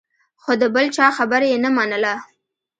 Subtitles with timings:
[0.41, 2.13] خو د بل چا خبره یې نه منله.